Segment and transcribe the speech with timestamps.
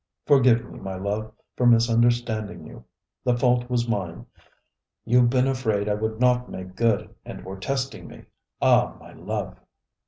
[0.25, 2.83] "Forgive me, my love, for misunderstanding you.
[3.23, 4.25] The fault was mine.
[5.05, 8.25] You've been afraid I would not make good, and were testing me.
[8.63, 9.59] Ah, my love."